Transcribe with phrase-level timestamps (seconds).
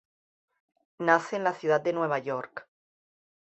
[0.97, 2.67] Nace en la ciudad de Nueva York.